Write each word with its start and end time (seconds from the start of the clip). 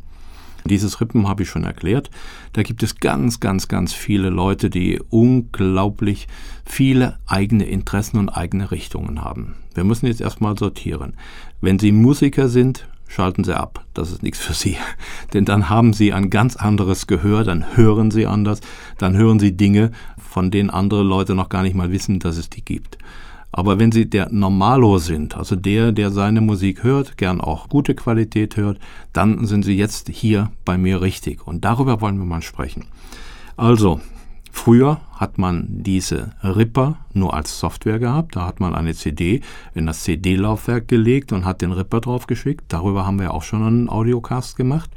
Dieses 0.66 1.02
Rippen 1.02 1.28
habe 1.28 1.44
ich 1.44 1.50
schon 1.50 1.64
erklärt. 1.64 2.10
Da 2.54 2.64
gibt 2.64 2.84
es 2.84 2.98
ganz, 2.98 3.40
ganz, 3.40 3.68
ganz 3.68 3.94
viele 3.94 4.30
Leute, 4.30 4.70
die 4.70 5.00
unglaublich 5.10 6.28
viele 6.66 7.18
eigene 7.26 7.66
Interessen 7.66 8.18
und 8.18 8.30
eigene 8.30 8.72
Richtungen 8.72 9.24
haben. 9.24 9.56
Wir 9.74 9.84
müssen 9.84 10.08
jetzt 10.08 10.22
erstmal 10.22 10.58
sortieren. 10.58 11.14
Wenn 11.62 11.80
Sie 11.80 11.92
Musiker 11.92 12.50
sind, 12.50 12.88
schalten 13.08 13.44
Sie 13.44 13.58
ab. 13.58 13.86
Das 13.94 14.12
ist 14.12 14.24
nichts 14.24 14.40
für 14.40 14.54
Sie. 14.54 14.78
Denn 15.34 15.46
dann 15.46 15.70
haben 15.70 15.94
Sie 15.94 16.14
ein 16.14 16.30
ganz 16.30 16.56
anderes 16.56 17.08
Gehör, 17.08 17.44
dann 17.44 17.76
hören 17.76 18.12
Sie 18.12 18.26
anders, 18.26 18.62
dann 18.98 19.18
hören 19.18 19.40
Sie 19.40 19.56
Dinge, 19.56 19.92
von 20.18 20.52
denen 20.52 20.70
andere 20.70 21.04
Leute 21.04 21.36
noch 21.36 21.50
gar 21.50 21.64
nicht 21.64 21.76
mal 21.76 21.92
wissen, 21.92 22.20
dass 22.20 22.38
es 22.38 22.50
die 22.50 22.64
gibt. 22.64 22.98
Aber 23.52 23.80
wenn 23.80 23.92
Sie 23.92 24.10
der 24.10 24.32
Normalo 24.32 24.98
sind, 24.98 25.36
also 25.36 25.56
der, 25.56 25.92
der 25.92 26.12
seine 26.12 26.42
Musik 26.42 26.84
hört, 26.84 27.18
gern 27.18 27.42
auch 27.42 27.68
gute 27.68 27.96
Qualität 27.96 28.56
hört, 28.56 28.80
dann 29.14 29.46
sind 29.46 29.64
Sie 29.64 29.76
jetzt 29.76 30.10
hier 30.10 30.52
bei 30.64 30.78
mir 30.78 31.02
richtig. 31.02 31.46
Und 31.46 31.66
darüber 31.66 32.00
wollen 32.02 32.18
wir 32.18 32.26
mal 32.26 32.42
sprechen. 32.42 32.86
Also, 33.58 34.00
Früher 34.54 35.00
hat 35.16 35.38
man 35.38 35.66
diese 35.70 36.34
Ripper 36.44 36.98
nur 37.14 37.34
als 37.34 37.58
Software 37.58 38.00
gehabt. 38.00 38.36
Da 38.36 38.46
hat 38.46 38.60
man 38.60 38.76
eine 38.76 38.94
CD 38.94 39.42
in 39.74 39.86
das 39.86 40.04
CD-Laufwerk 40.04 40.88
gelegt 40.88 41.32
und 41.32 41.46
hat 41.46 41.62
den 41.62 41.72
Ripper 41.72 42.02
drauf 42.02 42.28
geschickt. 42.28 42.66
Darüber 42.68 43.06
haben 43.06 43.20
wir 43.20 43.34
auch 43.34 43.44
schon 43.44 43.64
einen 43.64 43.90
Audiocast 43.90 44.58
gemacht. 44.58 44.92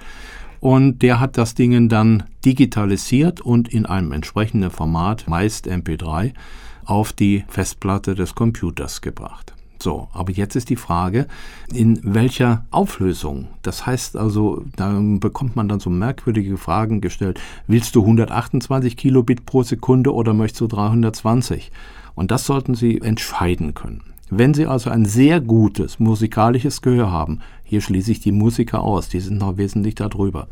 Und 0.61 1.03
der 1.03 1.21
hat 1.21 1.39
das 1.39 1.55
Ding 1.55 1.89
dann 1.89 2.25
digitalisiert 2.45 3.41
und 3.41 3.69
in 3.69 3.87
einem 3.87 4.13
entsprechenden 4.13 4.71
Format, 4.71 5.29
meist 5.29 5.69
MP3, 5.69 6.33
auf 6.87 7.13
die 7.13 7.45
Festplatte 7.49 8.15
des 8.15 8.35
Computers 8.35 9.01
gebracht. 9.01 9.55
So, 9.83 10.09
aber 10.13 10.33
jetzt 10.33 10.57
ist 10.57 10.71
die 10.71 10.77
Frage, 10.77 11.27
in 11.73 12.01
welcher 12.03 12.65
Auflösung? 12.71 13.49
Das 13.61 13.85
heißt 13.85 14.17
also, 14.17 14.65
da 14.77 14.99
bekommt 14.99 15.57
man 15.57 15.69
dann 15.69 15.81
so 15.81 15.91
merkwürdige 15.91 16.57
Fragen 16.57 17.03
gestellt. 17.03 17.39
Willst 17.67 17.95
du 17.95 18.01
128 18.01 18.97
Kilobit 18.97 19.45
pro 19.45 19.63
Sekunde 19.63 20.15
oder 20.15 20.33
möchtest 20.33 20.63
du 20.63 20.69
320? 20.69 21.71
Und 22.15 22.31
das 22.31 22.47
sollten 22.47 22.75
Sie 22.75 23.01
entscheiden 23.01 23.75
können. 23.75 24.03
Wenn 24.31 24.55
Sie 24.55 24.67
also 24.67 24.89
ein 24.89 25.05
sehr 25.05 25.41
gutes 25.41 26.01
musikalisches 26.01 26.81
Gehör 26.81 27.11
haben, 27.11 27.41
hier 27.63 27.83
schließe 27.83 28.13
ich 28.13 28.21
die 28.21 28.33
Musiker 28.33 28.81
aus, 28.81 29.09
die 29.09 29.21
sind 29.21 29.39
noch 29.39 29.59
wesentlich 29.59 29.97
darüber, 29.97 30.49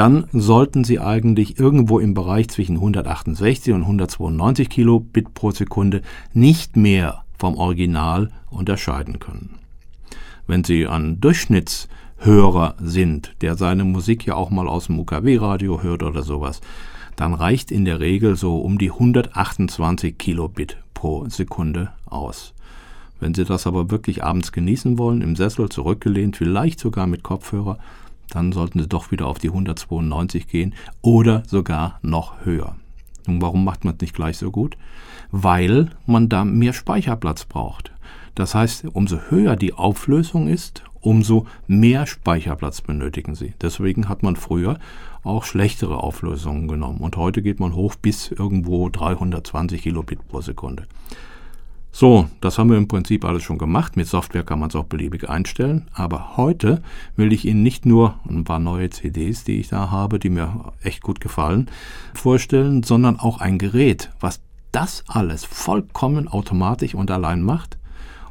dann 0.00 0.28
sollten 0.32 0.82
Sie 0.82 0.98
eigentlich 0.98 1.58
irgendwo 1.58 1.98
im 1.98 2.14
Bereich 2.14 2.48
zwischen 2.48 2.76
168 2.76 3.74
und 3.74 3.82
192 3.82 4.70
Kilobit 4.70 5.34
pro 5.34 5.50
Sekunde 5.50 6.00
nicht 6.32 6.74
mehr 6.74 7.24
vom 7.38 7.54
Original 7.58 8.30
unterscheiden 8.48 9.18
können. 9.18 9.58
Wenn 10.46 10.64
Sie 10.64 10.86
ein 10.86 11.20
Durchschnittshörer 11.20 12.76
sind, 12.80 13.34
der 13.42 13.56
seine 13.56 13.84
Musik 13.84 14.24
ja 14.24 14.36
auch 14.36 14.48
mal 14.48 14.68
aus 14.68 14.86
dem 14.86 14.98
UKW-Radio 14.98 15.82
hört 15.82 16.02
oder 16.02 16.22
sowas, 16.22 16.62
dann 17.16 17.34
reicht 17.34 17.70
in 17.70 17.84
der 17.84 18.00
Regel 18.00 18.36
so 18.36 18.56
um 18.56 18.78
die 18.78 18.92
128 18.92 20.16
Kilobit 20.16 20.78
pro 20.94 21.28
Sekunde 21.28 21.90
aus. 22.06 22.54
Wenn 23.20 23.34
Sie 23.34 23.44
das 23.44 23.66
aber 23.66 23.90
wirklich 23.90 24.24
abends 24.24 24.50
genießen 24.50 24.96
wollen, 24.96 25.20
im 25.20 25.36
Sessel 25.36 25.68
zurückgelehnt, 25.68 26.38
vielleicht 26.38 26.80
sogar 26.80 27.06
mit 27.06 27.22
Kopfhörer, 27.22 27.78
dann 28.30 28.52
sollten 28.52 28.80
Sie 28.80 28.88
doch 28.88 29.10
wieder 29.10 29.26
auf 29.26 29.38
die 29.38 29.48
192 29.48 30.48
gehen 30.48 30.74
oder 31.02 31.42
sogar 31.46 31.98
noch 32.02 32.44
höher. 32.44 32.76
Und 33.26 33.42
warum 33.42 33.64
macht 33.64 33.84
man 33.84 33.94
es 33.94 34.00
nicht 34.00 34.14
gleich 34.14 34.38
so 34.38 34.50
gut? 34.50 34.76
Weil 35.30 35.90
man 36.06 36.28
da 36.28 36.44
mehr 36.44 36.72
Speicherplatz 36.72 37.44
braucht. 37.44 37.92
Das 38.34 38.54
heißt, 38.54 38.86
umso 38.92 39.18
höher 39.28 39.56
die 39.56 39.74
Auflösung 39.74 40.48
ist, 40.48 40.82
umso 41.00 41.46
mehr 41.66 42.06
Speicherplatz 42.06 42.80
benötigen 42.80 43.34
Sie. 43.34 43.54
Deswegen 43.60 44.08
hat 44.08 44.22
man 44.22 44.36
früher 44.36 44.78
auch 45.22 45.44
schlechtere 45.44 45.98
Auflösungen 45.98 46.68
genommen. 46.68 47.00
Und 47.00 47.16
heute 47.16 47.42
geht 47.42 47.60
man 47.60 47.74
hoch 47.74 47.94
bis 47.96 48.30
irgendwo 48.30 48.88
320 48.88 49.82
Kilobit 49.82 50.26
pro 50.28 50.40
Sekunde. 50.40 50.86
So, 51.92 52.28
das 52.40 52.56
haben 52.56 52.70
wir 52.70 52.78
im 52.78 52.86
Prinzip 52.86 53.24
alles 53.24 53.42
schon 53.42 53.58
gemacht. 53.58 53.96
Mit 53.96 54.06
Software 54.06 54.44
kann 54.44 54.60
man 54.60 54.68
es 54.68 54.76
auch 54.76 54.84
beliebig 54.84 55.28
einstellen. 55.28 55.88
Aber 55.92 56.36
heute 56.36 56.82
will 57.16 57.32
ich 57.32 57.44
Ihnen 57.44 57.62
nicht 57.62 57.84
nur 57.84 58.14
ein 58.28 58.44
paar 58.44 58.60
neue 58.60 58.90
CDs, 58.90 59.42
die 59.42 59.58
ich 59.58 59.68
da 59.68 59.90
habe, 59.90 60.18
die 60.20 60.30
mir 60.30 60.72
echt 60.82 61.02
gut 61.02 61.20
gefallen, 61.20 61.68
vorstellen, 62.14 62.84
sondern 62.84 63.18
auch 63.18 63.40
ein 63.40 63.58
Gerät, 63.58 64.10
was 64.20 64.40
das 64.70 65.02
alles 65.08 65.44
vollkommen 65.44 66.28
automatisch 66.28 66.94
und 66.94 67.10
allein 67.10 67.42
macht. 67.42 67.76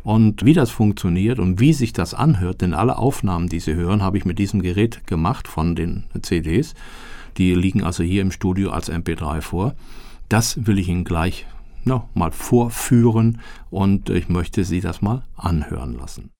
Und 0.03 0.45
wie 0.45 0.53
das 0.53 0.69
funktioniert 0.71 1.39
und 1.39 1.59
wie 1.59 1.73
sich 1.73 1.91
das 1.91 2.13
anhört, 2.13 2.61
denn 2.61 2.73
alle 2.73 2.97
Aufnahmen, 2.97 3.49
die 3.49 3.59
Sie 3.59 3.75
hören, 3.75 4.01
habe 4.01 4.17
ich 4.17 4.23
mit 4.23 4.39
diesem 4.39 4.61
Gerät 4.61 5.05
gemacht 5.05 5.49
von 5.49 5.75
den 5.75 6.05
CDs. 6.21 6.73
Die 7.37 7.53
liegen 7.53 7.83
also 7.83 8.03
hier 8.03 8.21
im 8.21 8.31
Studio 8.31 8.71
als 8.71 8.89
MP3 8.89 9.41
vor. 9.41 9.75
Das 10.29 10.65
will 10.65 10.79
ich 10.79 10.87
Ihnen 10.87 11.03
gleich 11.03 11.45
no, 11.83 12.09
mal 12.13 12.31
vorführen 12.31 13.41
und 13.69 14.09
ich 14.09 14.29
möchte 14.29 14.63
Sie 14.63 14.81
das 14.81 15.01
mal 15.01 15.23
anhören 15.35 15.97
lassen. 15.97 16.31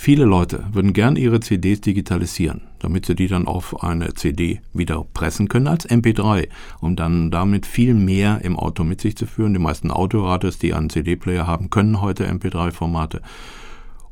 Viele 0.00 0.24
Leute 0.26 0.64
würden 0.72 0.92
gern 0.92 1.16
ihre 1.16 1.40
CDs 1.40 1.80
digitalisieren, 1.80 2.62
damit 2.78 3.04
sie 3.04 3.16
die 3.16 3.26
dann 3.26 3.48
auf 3.48 3.82
eine 3.82 4.14
CD 4.14 4.60
wieder 4.72 5.04
pressen 5.12 5.48
können 5.48 5.66
als 5.66 5.90
MP3, 5.90 6.48
um 6.80 6.94
dann 6.94 7.32
damit 7.32 7.66
viel 7.66 7.94
mehr 7.94 8.40
im 8.42 8.56
Auto 8.56 8.84
mit 8.84 9.00
sich 9.00 9.16
zu 9.16 9.26
führen. 9.26 9.54
Die 9.54 9.58
meisten 9.58 9.90
Autoradios, 9.90 10.58
die 10.58 10.72
einen 10.72 10.88
CD-Player 10.88 11.48
haben, 11.48 11.68
können 11.68 12.00
heute 12.00 12.30
MP3-Formate 12.30 13.22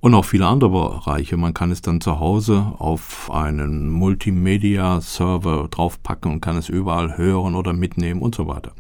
und 0.01 0.15
auch 0.15 0.25
viele 0.25 0.47
andere 0.47 0.71
Bereiche. 0.71 1.37
Man 1.37 1.55
kann 1.55 1.71
es 1.71 1.83
dann 1.83 2.01
zu 2.01 2.21
Hause 2.21 2.73
auf 2.79 3.31
einen 3.31 3.91
Multimedia-Server 3.91 5.69
draufpacken 5.71 6.33
und 6.33 6.41
kann 6.41 6.57
es 6.57 6.69
überall 6.69 7.17
hören 7.17 7.55
oder 7.55 7.73
mitnehmen 7.73 8.23
und 8.23 8.35
so 8.35 8.47
weiter. 8.47 8.73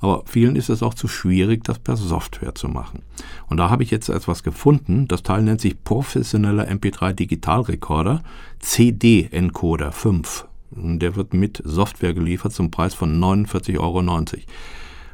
Aber 0.00 0.22
vielen 0.26 0.54
ist 0.54 0.68
es 0.68 0.82
auch 0.82 0.94
zu 0.94 1.08
schwierig, 1.08 1.64
das 1.64 1.80
per 1.80 1.96
Software 1.96 2.54
zu 2.54 2.68
machen. 2.68 3.02
Und 3.48 3.56
da 3.56 3.68
habe 3.68 3.82
ich 3.82 3.90
jetzt 3.90 4.08
etwas 4.08 4.42
gefunden. 4.44 5.08
Das 5.08 5.24
Teil 5.24 5.42
nennt 5.42 5.60
sich 5.60 5.82
professioneller 5.82 6.68
MP3 6.68 7.12
Digitalrekorder 7.12 8.22
CD 8.60 9.28
Encoder 9.32 9.90
5. 9.90 10.46
Und 10.70 11.00
der 11.00 11.16
wird 11.16 11.34
mit 11.34 11.60
Software 11.64 12.14
geliefert 12.14 12.52
zum 12.52 12.70
Preis 12.70 12.94
von 12.94 13.18
49,90 13.18 13.78
Euro. 13.80 14.02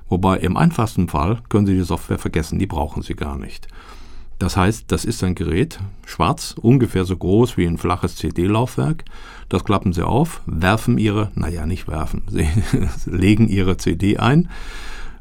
Wobei 0.08 0.38
im 0.38 0.56
einfachsten 0.56 1.08
Fall 1.08 1.40
können 1.48 1.66
Sie 1.66 1.74
die 1.74 1.84
Software 1.84 2.18
vergessen, 2.18 2.58
die 2.58 2.66
brauchen 2.66 3.02
Sie 3.02 3.14
gar 3.14 3.38
nicht. 3.38 3.68
Das 4.38 4.56
heißt, 4.56 4.86
das 4.88 5.04
ist 5.04 5.22
ein 5.22 5.34
Gerät, 5.34 5.78
schwarz, 6.06 6.54
ungefähr 6.60 7.04
so 7.04 7.16
groß 7.16 7.56
wie 7.56 7.66
ein 7.66 7.78
flaches 7.78 8.16
CD-Laufwerk. 8.16 9.04
Das 9.48 9.64
klappen 9.64 9.92
Sie 9.92 10.04
auf, 10.04 10.42
werfen 10.46 10.98
Ihre, 10.98 11.30
naja, 11.34 11.66
nicht 11.66 11.86
werfen, 11.86 12.22
Sie 12.28 12.48
legen 13.06 13.48
Ihre 13.48 13.76
CD 13.76 14.18
ein, 14.18 14.48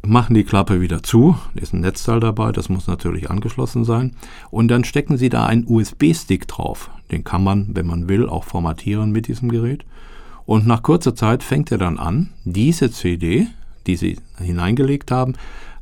machen 0.05 0.33
die 0.33 0.43
Klappe 0.43 0.81
wieder 0.81 1.03
zu, 1.03 1.37
ist 1.55 1.73
ein 1.73 1.81
Netzteil 1.81 2.19
dabei, 2.19 2.51
das 2.51 2.69
muss 2.69 2.87
natürlich 2.87 3.29
angeschlossen 3.29 3.85
sein, 3.85 4.15
und 4.49 4.69
dann 4.69 4.83
stecken 4.83 5.17
Sie 5.17 5.29
da 5.29 5.45
einen 5.45 5.65
USB-Stick 5.67 6.47
drauf. 6.47 6.89
Den 7.11 7.23
kann 7.23 7.43
man, 7.43 7.67
wenn 7.73 7.85
man 7.85 8.09
will, 8.09 8.27
auch 8.27 8.43
formatieren 8.43 9.11
mit 9.11 9.27
diesem 9.27 9.49
Gerät. 9.49 9.85
Und 10.45 10.65
nach 10.65 10.83
kurzer 10.83 11.15
Zeit 11.15 11.43
fängt 11.43 11.71
er 11.71 11.77
dann 11.77 11.99
an, 11.99 12.31
diese 12.43 12.91
CD, 12.91 13.47
die 13.85 13.95
Sie 13.95 14.17
hineingelegt 14.39 15.11
haben, 15.11 15.35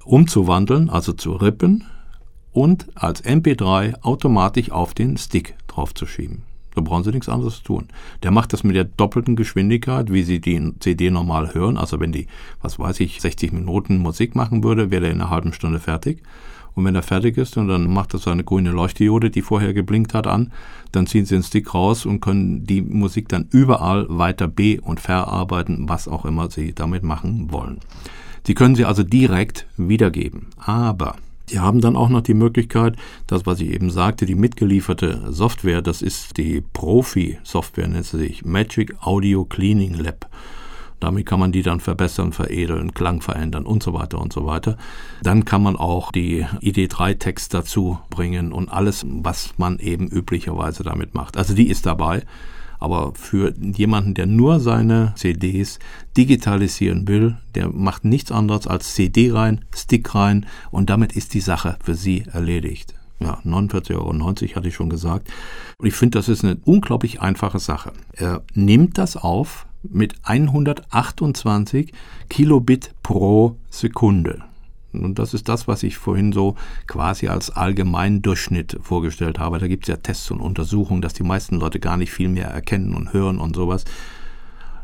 umzuwandeln, 0.04 0.90
also 0.90 1.14
zu 1.14 1.34
rippen 1.34 1.86
und 2.54 2.88
als 2.96 3.24
MP3 3.24 4.02
automatisch 4.02 4.72
auf 4.72 4.94
den 4.94 5.18
Stick 5.18 5.56
draufzuschieben. 5.68 6.44
Da 6.74 6.82
brauchen 6.82 7.04
Sie 7.04 7.12
nichts 7.12 7.28
anderes 7.28 7.64
tun. 7.64 7.88
Der 8.24 8.32
macht 8.32 8.54
das 8.54 8.64
mit 8.64 8.76
der 8.76 8.86
doppelten 8.86 9.36
Geschwindigkeit, 9.36 10.12
wie 10.12 10.24
Sie 10.24 10.40
die 10.40 10.74
CD 10.80 11.12
normal 11.12 11.54
hören. 11.54 11.78
Also 11.78 12.00
wenn 12.00 12.14
die, 12.14 12.28
was 12.62 12.80
weiß 12.80 13.02
ich, 13.02 13.20
60 13.20 13.52
Minuten 13.52 13.98
Musik 13.98 14.36
machen 14.36 14.64
würde, 14.64 14.90
wäre 14.90 15.06
er 15.06 15.12
in 15.12 15.20
einer 15.20 15.30
halben 15.30 15.52
Stunde 15.52 15.80
fertig. 15.80 16.24
Und 16.74 16.86
wenn 16.86 16.96
er 16.96 17.04
fertig 17.04 17.38
ist 17.38 17.58
und 17.58 17.68
dann 17.68 17.92
macht 17.92 18.14
er 18.14 18.20
seine 18.20 18.46
grüne 18.46 18.72
Leuchtdiode, 18.72 19.30
die 19.30 19.42
vorher 19.42 19.74
geblinkt 19.74 20.14
hat, 20.14 20.28
an, 20.28 20.54
dann 20.94 21.08
ziehen 21.08 21.26
Sie 21.26 21.36
den 21.36 21.44
Stick 21.44 21.74
raus 21.74 22.06
und 22.06 22.22
können 22.22 22.66
die 22.66 22.82
Musik 22.82 23.28
dann 23.28 23.48
überall 23.52 24.06
weiter 24.08 24.48
be- 24.48 24.80
und 24.82 25.02
verarbeiten, 25.02 25.90
was 25.90 26.08
auch 26.08 26.24
immer 26.24 26.50
Sie 26.50 26.74
damit 26.74 27.04
machen 27.04 27.52
wollen. 27.52 27.80
Sie 28.46 28.56
können 28.56 28.76
sie 28.76 28.86
also 28.86 29.04
direkt 29.04 29.68
wiedergeben. 29.78 30.48
Aber 30.58 31.16
Sie 31.52 31.60
haben 31.60 31.82
dann 31.82 31.98
auch 31.98 32.08
noch 32.08 32.22
die 32.22 32.34
Möglichkeit, 32.34 32.96
das, 33.28 33.46
was 33.46 33.60
ich 33.60 33.72
eben 33.72 33.90
sagte, 33.90 34.26
die 34.26 34.36
mitgelieferte 34.36 35.34
Software, 35.34 35.82
das 35.82 36.02
ist 36.02 36.38
die 36.38 36.62
Profi-Software, 36.62 37.90
nennt 37.90 38.06
sie 38.06 38.20
sich 38.20 38.46
Magic 38.46 38.96
Audio 39.02 39.44
Cleaning 39.44 39.96
Lab. 39.96 40.30
Damit 41.02 41.26
kann 41.26 41.42
man 41.42 41.52
die 41.52 41.62
dann 41.62 41.82
verbessern, 41.82 42.32
veredeln, 42.32 42.94
Klang 42.94 43.20
verändern 43.20 43.66
und 43.66 43.84
so 43.84 43.92
weiter 43.92 44.22
und 44.22 44.32
so 44.32 44.46
weiter. 44.46 44.78
Dann 45.24 45.44
kann 45.44 45.62
man 45.62 45.76
auch 45.76 46.14
die 46.14 46.46
ID3-Text 46.46 47.54
dazu 47.54 48.00
bringen 48.10 48.54
und 48.54 48.70
alles, 48.70 49.06
was 49.06 49.54
man 49.58 49.80
eben 49.80 50.08
üblicherweise 50.08 50.84
damit 50.84 51.16
macht. 51.16 51.36
Also 51.36 51.54
die 51.54 51.68
ist 51.68 51.86
dabei. 51.86 52.24
Aber 52.82 53.14
für 53.14 53.54
jemanden, 53.60 54.16
der 54.16 54.26
nur 54.26 54.60
seine 54.60 55.14
CDs 55.16 55.78
digitalisieren 56.18 57.08
will, 57.08 57.38
der 57.56 57.70
macht 57.70 58.04
nichts 58.04 58.32
anderes 58.32 58.66
als 58.66 58.96
CD 58.96 59.32
rein, 59.32 59.64
Stick 59.74 60.14
rein 60.16 60.48
und 60.72 60.90
damit 60.90 61.14
ist 61.14 61.36
die 61.36 61.42
Sache 61.42 61.78
für 61.84 61.94
Sie 61.94 62.26
erledigt. 62.34 62.96
Ja, 63.20 63.40
49,90 63.46 63.96
Euro 63.96 64.56
hatte 64.56 64.68
ich 64.68 64.74
schon 64.74 64.90
gesagt. 64.90 65.30
Und 65.78 65.86
ich 65.86 65.94
finde, 65.94 66.18
das 66.18 66.28
ist 66.28 66.44
eine 66.44 66.58
unglaublich 66.66 67.22
einfache 67.22 67.60
Sache. 67.60 67.94
Er 68.14 68.42
nimmt 68.56 68.98
das 68.98 69.16
auf 69.16 69.68
mit 69.84 70.16
128 70.24 71.94
Kilobit 72.30 72.96
pro 73.04 73.58
Sekunde. 73.70 74.44
Und 74.94 75.20
das 75.20 75.34
ist 75.34 75.50
das, 75.50 75.68
was 75.68 75.84
ich 75.84 75.98
vorhin 75.98 76.32
so 76.32 76.56
quasi 76.88 77.28
als 77.28 77.50
Allgemeindurchschnitt 77.50 78.78
vorgestellt 78.82 79.40
habe. 79.40 79.60
Da 79.60 79.68
gibt 79.68 79.86
es 79.86 79.90
ja 79.90 79.98
Tests 79.98 80.32
und 80.32 80.42
Untersuchungen, 80.42 81.02
dass 81.02 81.14
die 81.14 81.24
meisten 81.24 81.58
Leute 81.58 81.80
gar 81.80 81.98
nicht 81.98 82.12
viel 82.12 82.30
mehr 82.30 82.48
erkennen 82.48 82.94
und 82.94 83.14
hören 83.14 83.40
und 83.40 83.56
sowas. 83.56 83.86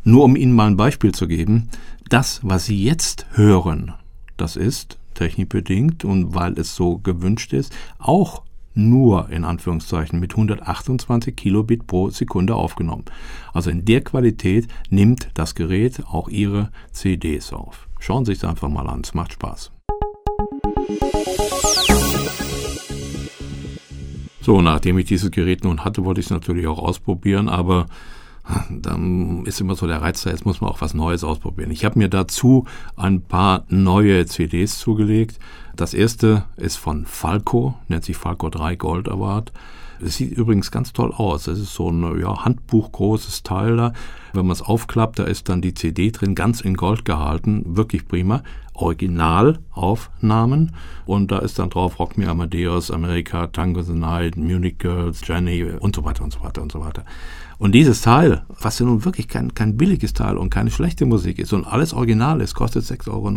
Nur 0.03 0.23
um 0.23 0.35
Ihnen 0.35 0.53
mal 0.53 0.67
ein 0.67 0.77
Beispiel 0.77 1.13
zu 1.13 1.27
geben, 1.27 1.69
das, 2.09 2.39
was 2.43 2.65
Sie 2.65 2.81
jetzt 2.81 3.25
hören, 3.33 3.93
das 4.37 4.55
ist 4.55 4.97
technikbedingt 5.15 6.05
und 6.05 6.33
weil 6.35 6.57
es 6.57 6.75
so 6.75 6.99
gewünscht 6.99 7.51
ist, 7.51 7.75
auch 7.97 8.43
nur 8.77 9.29
in 9.29 9.43
Anführungszeichen 9.43 10.19
mit 10.19 10.33
128 10.33 11.35
Kilobit 11.35 11.87
pro 11.87 12.09
Sekunde 12.09 12.55
aufgenommen. 12.55 13.05
Also 13.51 13.71
in 13.71 13.83
der 13.83 14.01
Qualität 14.01 14.67
nimmt 14.89 15.29
das 15.33 15.55
Gerät 15.55 16.05
auch 16.05 16.29
Ihre 16.29 16.71
CDs 16.91 17.51
auf. 17.51 17.89
Schauen 17.99 18.23
Sie 18.23 18.33
sich 18.33 18.41
das 18.41 18.51
einfach 18.51 18.69
mal 18.69 18.87
an, 18.87 19.01
es 19.03 19.15
macht 19.15 19.33
Spaß. 19.33 19.71
So, 24.47 24.61
nachdem 24.61 24.97
ich 24.97 25.07
dieses 25.07 25.29
Gerät 25.29 25.65
nun 25.65 25.83
hatte, 25.83 26.05
wollte 26.05 26.21
ich 26.21 26.27
es 26.27 26.29
natürlich 26.29 26.67
auch 26.67 26.79
ausprobieren, 26.79 27.49
aber 27.49 27.87
dann 28.69 29.45
ist 29.45 29.61
immer 29.61 29.75
so 29.75 29.87
der 29.87 30.01
Reiz 30.01 30.23
da, 30.23 30.29
jetzt 30.29 30.45
muss 30.45 30.61
man 30.61 30.69
auch 30.69 30.81
was 30.81 30.93
Neues 30.93 31.23
ausprobieren. 31.23 31.71
Ich 31.71 31.85
habe 31.85 31.99
mir 31.99 32.09
dazu 32.09 32.65
ein 32.95 33.21
paar 33.21 33.65
neue 33.69 34.25
CDs 34.25 34.79
zugelegt. 34.79 35.39
Das 35.75 35.93
erste 35.93 36.45
ist 36.55 36.77
von 36.77 37.05
Falco, 37.05 37.75
nennt 37.87 38.03
sich 38.03 38.17
Falco 38.17 38.49
3 38.49 38.75
Gold 38.75 39.09
Award. 39.09 39.51
Es 39.99 40.17
sieht 40.17 40.31
übrigens 40.31 40.69
ganz 40.71 40.93
toll 40.93 41.11
aus. 41.11 41.47
Es 41.47 41.59
ist 41.59 41.73
so 41.73 41.89
ein 41.89 42.19
ja, 42.19 42.45
handbuchgroßes 42.45 43.41
Teil 43.43 43.75
da. 43.77 43.93
Wenn 44.33 44.45
man 44.45 44.53
es 44.53 44.61
aufklappt, 44.61 45.19
da 45.19 45.23
ist 45.23 45.49
dann 45.49 45.61
die 45.61 45.73
CD 45.73 46.11
drin, 46.11 46.35
ganz 46.35 46.61
in 46.61 46.75
Gold 46.75 47.03
gehalten. 47.05 47.63
Wirklich 47.65 48.07
prima. 48.07 48.43
Originalaufnahmen. 48.73 50.73
Und 51.05 51.31
da 51.31 51.39
ist 51.39 51.57
dann 51.57 51.71
drauf 51.71 51.97
Rock 51.99 52.17
Me 52.17 52.29
Amadeus, 52.29 52.91
America, 52.91 53.47
Tango 53.47 53.81
the 53.81 53.93
Night, 53.93 54.37
Munich 54.37 54.77
Girls, 54.77 55.21
Jenny 55.25 55.63
und 55.63 55.95
so 55.95 56.05
weiter 56.05 56.23
und 56.23 56.31
so 56.31 56.43
weiter 56.43 56.61
und 56.61 56.71
so 56.71 56.79
weiter. 56.79 57.03
Und 57.57 57.73
dieses 57.73 58.01
Teil, 58.01 58.43
was 58.61 58.79
ja 58.79 58.85
nun 58.85 59.03
wirklich 59.05 59.27
kein, 59.27 59.53
kein 59.53 59.77
billiges 59.77 60.13
Teil 60.13 60.37
und 60.37 60.49
keine 60.49 60.71
schlechte 60.71 61.05
Musik 61.05 61.39
ist 61.39 61.53
und 61.53 61.65
alles 61.65 61.93
original 61.93 62.41
ist, 62.41 62.53
kostet 62.53 62.85
6,90 62.85 63.09
Euro 63.11 63.29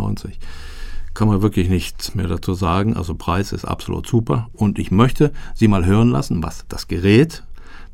kann 1.15 1.29
man 1.29 1.43
wirklich 1.43 1.69
nichts 1.69 2.15
mehr 2.15 2.29
dazu 2.29 2.55
sagen. 2.55 2.97
Also 2.97 3.15
Preis 3.15 3.53
ist 3.53 3.65
absolut 3.65 4.07
super. 4.07 4.49
Und 4.53 4.79
ich 4.79 4.91
möchte 4.91 5.33
Sie 5.55 5.69
mal 5.69 5.85
hören 5.85 6.11
lassen, 6.11 6.43
was 6.43 6.65
das 6.69 6.89
Gerät 6.89 7.45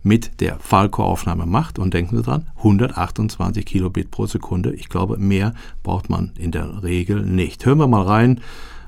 mit 0.02 0.40
der 0.40 0.58
Falco-Aufnahme 0.58 1.46
macht. 1.46 1.78
Und 1.78 1.94
denken 1.94 2.16
Sie 2.16 2.22
dran, 2.22 2.48
128 2.58 3.64
Kilobit 3.64 4.10
pro 4.10 4.26
Sekunde. 4.26 4.74
Ich 4.74 4.88
glaube, 4.88 5.18
mehr 5.18 5.54
braucht 5.82 6.10
man 6.10 6.32
in 6.38 6.52
der 6.52 6.82
Regel 6.82 7.22
nicht. 7.22 7.64
Hören 7.64 7.78
wir 7.78 7.88
mal 7.88 8.02
rein. 8.02 8.40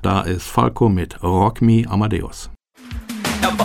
Da 0.02 0.20
ist 0.20 0.44
Falco 0.44 0.88
mit 0.88 1.22
Rock 1.22 1.60
Me 1.62 1.84
Amadeus. 1.88 2.50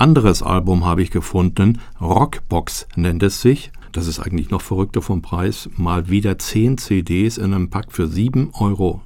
Anderes 0.00 0.42
Album 0.42 0.84
habe 0.86 1.02
ich 1.02 1.10
gefunden, 1.10 1.78
Rockbox 2.00 2.88
nennt 2.96 3.22
es 3.22 3.42
sich. 3.42 3.70
Das 3.92 4.06
ist 4.06 4.18
eigentlich 4.20 4.50
noch 4.50 4.62
verrückter 4.62 5.02
vom 5.02 5.20
Preis. 5.20 5.68
Mal 5.76 6.08
wieder 6.08 6.38
10 6.38 6.78
CDs 6.78 7.38
in 7.38 7.52
einem 7.52 7.70
Pack 7.70 7.92
für 7.92 8.04
7,90 8.04 8.60
Euro. 8.60 9.02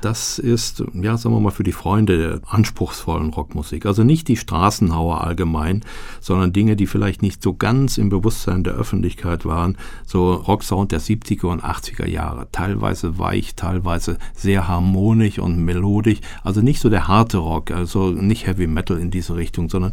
Das 0.00 0.38
ist, 0.38 0.82
ja, 0.94 1.16
sagen 1.16 1.34
wir 1.34 1.40
mal, 1.40 1.50
für 1.50 1.62
die 1.62 1.72
Freunde 1.72 2.18
der 2.18 2.40
anspruchsvollen 2.46 3.30
Rockmusik. 3.30 3.86
Also 3.86 4.02
nicht 4.02 4.28
die 4.28 4.36
Straßenhauer 4.36 5.22
allgemein, 5.22 5.84
sondern 6.20 6.52
Dinge, 6.52 6.76
die 6.76 6.86
vielleicht 6.86 7.22
nicht 7.22 7.42
so 7.42 7.54
ganz 7.54 7.98
im 7.98 8.08
Bewusstsein 8.08 8.64
der 8.64 8.74
Öffentlichkeit 8.74 9.44
waren. 9.44 9.76
So 10.06 10.32
Rocksound 10.32 10.92
der 10.92 11.00
70er 11.00 11.46
und 11.46 11.62
80er 11.62 12.06
Jahre. 12.06 12.48
Teilweise 12.52 13.18
weich, 13.18 13.54
teilweise 13.56 14.18
sehr 14.34 14.68
harmonisch 14.68 15.38
und 15.38 15.58
melodisch. 15.64 16.20
Also 16.42 16.62
nicht 16.62 16.80
so 16.80 16.88
der 16.88 17.08
harte 17.08 17.38
Rock, 17.38 17.70
also 17.70 18.10
nicht 18.10 18.46
Heavy 18.46 18.66
Metal 18.66 18.98
in 18.98 19.10
diese 19.10 19.36
Richtung, 19.36 19.68
sondern 19.68 19.92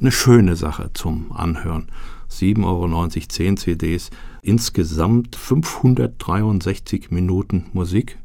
eine 0.00 0.12
schöne 0.12 0.56
Sache 0.56 0.90
zum 0.94 1.32
Anhören. 1.32 1.88
7,90 2.30 2.64
Euro, 2.64 3.08
10 3.08 3.56
CDs, 3.56 4.10
insgesamt 4.42 5.34
563 5.36 7.10
Minuten 7.10 7.66
Musik. 7.72 8.18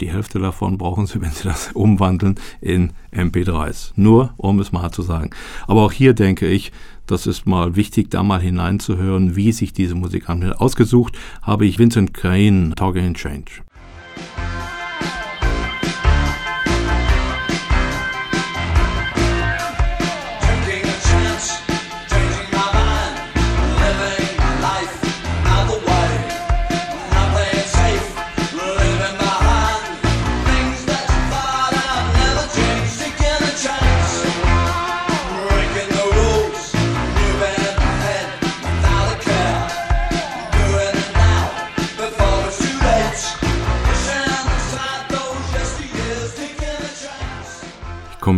Die 0.00 0.10
Hälfte 0.10 0.38
davon 0.38 0.78
brauchen 0.78 1.06
Sie, 1.06 1.20
wenn 1.22 1.30
Sie 1.30 1.44
das 1.44 1.72
umwandeln 1.72 2.36
in 2.60 2.92
MP3s. 3.12 3.92
Nur, 3.96 4.34
um 4.36 4.60
es 4.60 4.72
mal 4.72 4.90
zu 4.90 5.02
sagen. 5.02 5.30
Aber 5.66 5.82
auch 5.82 5.92
hier 5.92 6.14
denke 6.14 6.46
ich, 6.46 6.72
das 7.06 7.26
ist 7.26 7.46
mal 7.46 7.74
wichtig, 7.74 8.10
da 8.10 8.22
mal 8.22 8.40
hineinzuhören, 8.40 9.34
wie 9.34 9.50
sich 9.50 9.72
diese 9.72 9.96
Musik 9.96 10.28
anhört. 10.28 10.60
Ausgesucht 10.60 11.18
habe 11.42 11.66
ich 11.66 11.78
Vincent 11.78 12.14
Crane, 12.14 12.72
Talking 12.76 13.14
Change. 13.14 13.62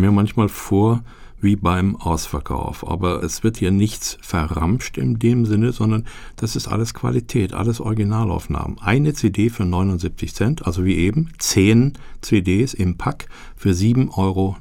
Mir 0.00 0.12
manchmal 0.12 0.48
vor, 0.48 1.02
wie 1.42 1.56
beim 1.56 1.96
Ausverkauf. 1.96 2.88
Aber 2.88 3.22
es 3.22 3.42
wird 3.42 3.56
hier 3.56 3.72
nichts 3.72 4.16
verramscht 4.22 4.96
in 4.96 5.18
dem 5.18 5.44
Sinne, 5.44 5.72
sondern 5.72 6.06
das 6.36 6.56
ist 6.56 6.68
alles 6.68 6.94
Qualität, 6.94 7.52
alles 7.52 7.80
Originalaufnahmen. 7.80 8.78
Eine 8.80 9.12
CD 9.12 9.50
für 9.50 9.64
79 9.64 10.34
Cent, 10.34 10.66
also 10.66 10.84
wie 10.84 10.96
eben, 10.96 11.30
zehn 11.38 11.94
CDs 12.20 12.74
im 12.74 12.96
Pack 12.96 13.26
für 13.56 13.70
7,90 13.70 14.16
Euro. 14.16 14.56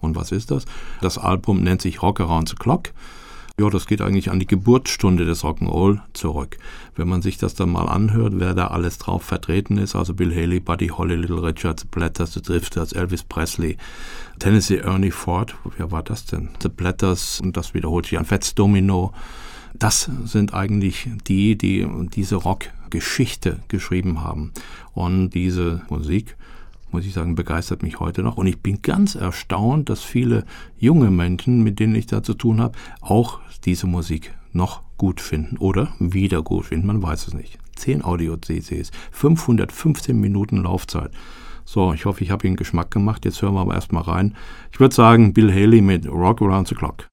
Und 0.00 0.16
was 0.16 0.32
ist 0.32 0.50
das? 0.50 0.64
Das 1.02 1.18
Album 1.18 1.62
nennt 1.62 1.82
sich 1.82 2.02
Rock 2.02 2.20
Around 2.20 2.48
the 2.48 2.56
Clock. 2.56 2.90
Ja, 3.60 3.68
das 3.70 3.88
geht 3.88 4.00
eigentlich 4.00 4.30
an 4.30 4.38
die 4.38 4.46
Geburtsstunde 4.46 5.24
des 5.24 5.42
Rock'n'Roll 5.42 6.00
zurück. 6.12 6.58
Wenn 6.94 7.08
man 7.08 7.22
sich 7.22 7.38
das 7.38 7.56
dann 7.56 7.70
mal 7.70 7.86
anhört, 7.88 8.34
wer 8.36 8.54
da 8.54 8.68
alles 8.68 8.98
drauf 8.98 9.24
vertreten 9.24 9.78
ist, 9.78 9.96
also 9.96 10.14
Bill 10.14 10.32
Haley, 10.32 10.60
Buddy 10.60 10.88
Holly, 10.88 11.16
Little 11.16 11.42
Richard, 11.42 11.80
The 11.80 11.86
Platters, 11.90 12.34
The 12.34 12.42
Drifters, 12.42 12.92
Elvis 12.92 13.24
Presley, 13.24 13.76
Tennessee 14.38 14.76
Ernie 14.76 15.10
Ford, 15.10 15.56
wer 15.76 15.90
war 15.90 16.04
das 16.04 16.24
denn? 16.24 16.50
The 16.62 16.68
Platters, 16.68 17.40
und 17.40 17.56
das 17.56 17.74
wiederholt 17.74 18.06
sich 18.06 18.16
an 18.16 18.26
Fats 18.26 18.54
Domino. 18.54 19.12
Das 19.74 20.08
sind 20.24 20.54
eigentlich 20.54 21.08
die, 21.26 21.58
die 21.58 21.84
diese 22.14 22.36
Rockgeschichte 22.36 23.58
geschrieben 23.66 24.22
haben. 24.22 24.52
Und 24.94 25.30
diese 25.30 25.82
Musik 25.88 26.36
muss 26.90 27.06
ich 27.06 27.12
sagen, 27.12 27.34
begeistert 27.34 27.82
mich 27.82 28.00
heute 28.00 28.22
noch. 28.22 28.36
Und 28.36 28.46
ich 28.46 28.60
bin 28.60 28.82
ganz 28.82 29.14
erstaunt, 29.14 29.88
dass 29.88 30.02
viele 30.02 30.44
junge 30.78 31.10
Menschen, 31.10 31.62
mit 31.62 31.78
denen 31.80 31.94
ich 31.94 32.06
da 32.06 32.22
zu 32.22 32.34
tun 32.34 32.60
habe, 32.60 32.78
auch 33.00 33.40
diese 33.64 33.86
Musik 33.86 34.34
noch 34.52 34.82
gut 34.96 35.20
finden 35.20 35.56
oder 35.58 35.88
wieder 35.98 36.42
gut 36.42 36.66
finden. 36.66 36.86
Man 36.86 37.02
weiß 37.02 37.28
es 37.28 37.34
nicht. 37.34 37.58
10 37.76 38.04
Audio-CCs, 38.04 38.90
515 39.12 40.18
Minuten 40.18 40.62
Laufzeit. 40.64 41.10
So, 41.64 41.92
ich 41.92 42.06
hoffe, 42.06 42.24
ich 42.24 42.30
habe 42.30 42.46
Ihnen 42.46 42.56
Geschmack 42.56 42.90
gemacht. 42.90 43.24
Jetzt 43.24 43.42
hören 43.42 43.54
wir 43.54 43.60
aber 43.60 43.74
erstmal 43.74 44.02
rein. 44.02 44.34
Ich 44.72 44.80
würde 44.80 44.94
sagen, 44.94 45.32
Bill 45.34 45.52
Haley 45.52 45.80
mit 45.80 46.08
Rock 46.08 46.42
Around 46.42 46.68
the 46.68 46.74
Clock. 46.74 47.08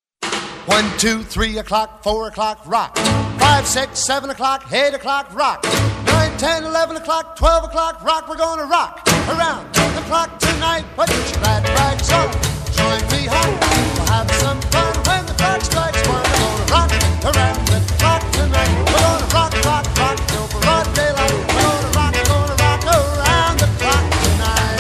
One, 0.68 0.86
two, 0.98 1.22
three 1.30 1.60
o'clock, 1.60 2.02
four 2.02 2.28
o'clock, 2.28 2.66
rock. 2.66 2.98
Five, 3.38 3.68
six, 3.68 4.00
seven 4.00 4.32
o'clock, 4.32 4.66
eight 4.72 4.96
o'clock, 4.96 5.28
rock. 5.38 5.64
Nine, 6.08 6.32
ten, 6.40 6.64
eleven 6.64 6.98
o'clock, 6.98 7.36
twelve 7.36 7.66
o'clock, 7.66 8.04
rock. 8.04 8.28
We're 8.28 8.38
gonna 8.38 8.66
rock 8.66 9.15
around 9.30 9.66
the 9.74 10.02
clock 10.08 10.38
tonight. 10.40 10.86
Put 10.96 11.10
your 11.10 11.42
glad 11.42 11.64
rags 11.78 12.12
on. 12.12 12.30
Join 12.78 13.02
me 13.12 13.26
home. 13.26 13.56
We'll 13.96 14.08
have 14.14 14.30
some 14.44 14.62
fun 14.74 14.94
when 15.08 15.26
the 15.26 15.34
clock 15.34 15.62
strikes 15.62 16.08
one. 16.08 16.22
We're 16.22 16.70
gonna 16.70 16.74
rock 16.76 16.92
around 17.30 17.62
the 17.68 17.80
clock 17.98 18.22
tonight. 18.32 18.72
We're 18.86 19.02
gonna 19.02 19.34
rock, 19.34 19.54
rock, 19.66 19.86
rock 19.98 20.18
till 20.30 20.48
broad 20.62 20.88
daylight. 20.94 21.38
We're 21.54 21.66
gonna 21.66 21.98
rock, 21.98 22.14
gonna 22.30 22.56
rock 22.66 22.84
around 22.86 23.56
the 23.64 23.70
clock 23.80 24.06
tonight. 24.26 24.80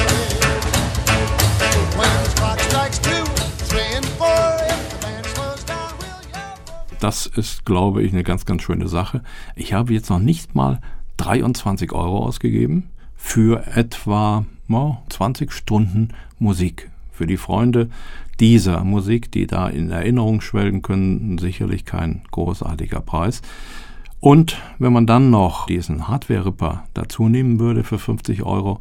When 1.97 2.13
the 2.25 2.31
clock 2.39 2.59
strikes 2.59 2.99
two, 2.99 3.25
three, 3.69 3.89
and 3.97 4.05
four, 4.19 4.45
if 4.69 4.81
the 4.91 4.97
band 5.05 5.25
slows 5.25 5.63
down, 5.63 5.93
we'll. 5.99 6.99
Das 6.99 7.25
ist, 7.25 7.65
glaube 7.65 8.03
ich, 8.03 8.13
eine 8.13 8.23
ganz, 8.23 8.45
ganz 8.45 8.61
schöne 8.61 8.87
Sache. 8.87 9.23
Ich 9.55 9.73
habe 9.73 9.93
jetzt 9.93 10.09
noch 10.09 10.19
nicht 10.19 10.53
mal 10.55 10.81
23 11.17 11.93
Euro 11.93 12.19
ausgegeben 12.25 12.91
für 13.25 13.65
etwa 13.75 14.45
oh, 14.69 14.97
20 15.09 15.51
Stunden 15.51 16.09
Musik. 16.37 16.91
Für 17.11 17.25
die 17.25 17.37
Freunde 17.37 17.89
dieser 18.39 18.83
Musik, 18.83 19.31
die 19.31 19.47
da 19.47 19.67
in 19.67 19.89
Erinnerung 19.89 20.41
schwelgen 20.41 20.83
können, 20.83 21.39
sicherlich 21.39 21.85
kein 21.85 22.21
großartiger 22.29 23.01
Preis. 23.01 23.41
Und 24.19 24.61
wenn 24.77 24.93
man 24.93 25.07
dann 25.07 25.31
noch 25.31 25.65
diesen 25.65 26.07
Hardware-Ripper 26.07 26.83
dazu 26.93 27.27
nehmen 27.27 27.59
würde 27.59 27.83
für 27.83 27.97
50 27.97 28.43
Euro, 28.43 28.79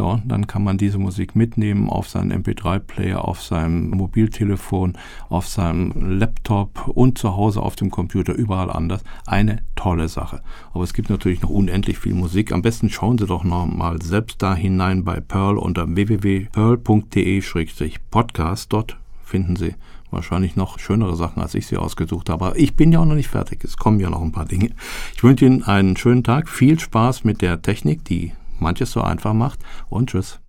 ja, 0.00 0.22
dann 0.24 0.46
kann 0.46 0.64
man 0.64 0.78
diese 0.78 0.96
Musik 0.98 1.36
mitnehmen 1.36 1.90
auf 1.90 2.08
seinen 2.08 2.32
MP3-Player, 2.42 3.22
auf 3.22 3.42
seinem 3.42 3.90
Mobiltelefon, 3.90 4.94
auf 5.28 5.46
seinem 5.46 6.18
Laptop 6.18 6.88
und 6.88 7.18
zu 7.18 7.36
Hause 7.36 7.60
auf 7.60 7.76
dem 7.76 7.90
Computer, 7.90 8.32
überall 8.32 8.70
anders. 8.70 9.04
Eine 9.26 9.58
tolle 9.76 10.08
Sache. 10.08 10.40
Aber 10.72 10.84
es 10.84 10.94
gibt 10.94 11.10
natürlich 11.10 11.42
noch 11.42 11.50
unendlich 11.50 11.98
viel 11.98 12.14
Musik. 12.14 12.50
Am 12.52 12.62
besten 12.62 12.88
schauen 12.88 13.18
Sie 13.18 13.26
doch 13.26 13.44
noch 13.44 13.66
mal 13.66 14.00
selbst 14.00 14.40
da 14.42 14.54
hinein 14.54 15.04
bei 15.04 15.20
Pearl 15.20 15.58
unter 15.58 15.94
www.pearl.de-podcast. 15.94 18.72
Dort 18.72 18.96
finden 19.22 19.56
Sie 19.56 19.74
wahrscheinlich 20.10 20.56
noch 20.56 20.78
schönere 20.78 21.14
Sachen, 21.14 21.42
als 21.42 21.54
ich 21.54 21.66
sie 21.66 21.76
ausgesucht 21.76 22.30
habe. 22.30 22.46
Aber 22.46 22.58
ich 22.58 22.74
bin 22.74 22.90
ja 22.90 23.00
auch 23.00 23.04
noch 23.04 23.14
nicht 23.14 23.28
fertig. 23.28 23.62
Es 23.64 23.76
kommen 23.76 24.00
ja 24.00 24.08
noch 24.08 24.22
ein 24.22 24.32
paar 24.32 24.46
Dinge. 24.46 24.70
Ich 25.14 25.22
wünsche 25.22 25.44
Ihnen 25.44 25.62
einen 25.62 25.94
schönen 25.96 26.24
Tag, 26.24 26.48
viel 26.48 26.80
Spaß 26.80 27.24
mit 27.24 27.42
der 27.42 27.60
Technik, 27.60 28.02
die 28.06 28.32
manches 28.60 28.92
so 28.92 29.00
einfach 29.02 29.32
macht 29.32 29.60
und 29.88 30.10
tschüss. 30.10 30.40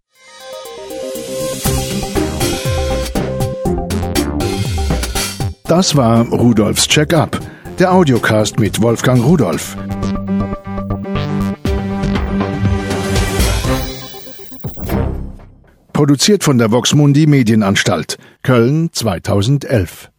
Das 5.72 5.96
war 5.96 6.28
Rudolfs 6.28 6.86
Check-up, 6.88 7.40
der 7.80 7.94
Audiocast 7.94 8.60
mit 8.60 8.82
Wolfgang 8.82 9.24
Rudolf. 9.24 9.78
Produziert 15.94 16.44
von 16.44 16.58
der 16.58 16.72
Voxmundi 16.72 17.26
Medienanstalt, 17.26 18.18
Köln 18.44 18.90
2011. 18.92 20.11